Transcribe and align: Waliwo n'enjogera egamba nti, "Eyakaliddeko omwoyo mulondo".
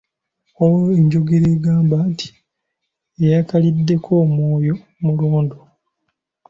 Waliwo 0.57 0.89
n'enjogera 0.93 1.47
egamba 1.55 1.97
nti, 2.11 2.27
"Eyakaliddeko 3.23 4.09
omwoyo 4.23 4.75
mulondo". 5.03 5.57